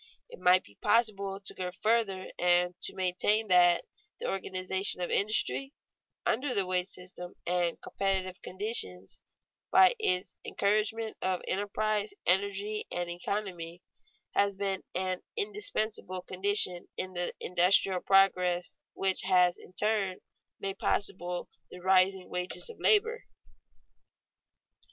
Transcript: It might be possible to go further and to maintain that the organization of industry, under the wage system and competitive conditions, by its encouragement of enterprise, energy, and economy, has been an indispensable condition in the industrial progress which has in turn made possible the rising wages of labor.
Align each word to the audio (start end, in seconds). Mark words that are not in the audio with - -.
It 0.29 0.39
might 0.39 0.63
be 0.63 0.79
possible 0.81 1.39
to 1.45 1.53
go 1.53 1.69
further 1.83 2.31
and 2.39 2.73
to 2.81 2.95
maintain 2.95 3.49
that 3.49 3.85
the 4.19 4.27
organization 4.31 4.99
of 4.99 5.11
industry, 5.11 5.73
under 6.25 6.55
the 6.55 6.65
wage 6.65 6.87
system 6.87 7.35
and 7.45 7.79
competitive 7.83 8.41
conditions, 8.41 9.21
by 9.69 9.93
its 9.99 10.33
encouragement 10.43 11.17
of 11.21 11.43
enterprise, 11.47 12.15
energy, 12.25 12.87
and 12.91 13.11
economy, 13.11 13.83
has 14.33 14.55
been 14.55 14.81
an 14.95 15.21
indispensable 15.37 16.23
condition 16.23 16.87
in 16.97 17.13
the 17.13 17.35
industrial 17.39 18.01
progress 18.01 18.79
which 18.93 19.21
has 19.21 19.55
in 19.55 19.71
turn 19.73 20.17
made 20.59 20.79
possible 20.79 21.47
the 21.69 21.79
rising 21.79 22.27
wages 22.27 22.71
of 22.71 22.79
labor. 22.79 23.25